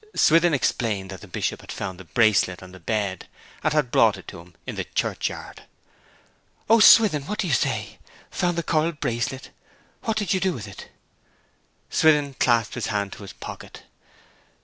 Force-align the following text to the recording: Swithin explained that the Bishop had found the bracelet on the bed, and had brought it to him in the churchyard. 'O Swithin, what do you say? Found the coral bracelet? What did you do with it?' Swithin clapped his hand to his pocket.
Swithin 0.15 0.51
explained 0.51 1.11
that 1.11 1.21
the 1.21 1.27
Bishop 1.27 1.61
had 1.61 1.71
found 1.71 1.99
the 1.99 2.03
bracelet 2.05 2.63
on 2.63 2.71
the 2.71 2.79
bed, 2.79 3.27
and 3.63 3.71
had 3.71 3.91
brought 3.91 4.17
it 4.17 4.27
to 4.29 4.39
him 4.39 4.55
in 4.65 4.73
the 4.73 4.83
churchyard. 4.83 5.61
'O 6.71 6.79
Swithin, 6.79 7.21
what 7.27 7.37
do 7.37 7.45
you 7.45 7.53
say? 7.53 7.99
Found 8.31 8.57
the 8.57 8.63
coral 8.63 8.93
bracelet? 8.93 9.51
What 10.01 10.17
did 10.17 10.33
you 10.33 10.39
do 10.39 10.53
with 10.53 10.67
it?' 10.67 10.89
Swithin 11.91 12.33
clapped 12.39 12.73
his 12.73 12.87
hand 12.87 13.13
to 13.13 13.21
his 13.21 13.33
pocket. 13.33 13.83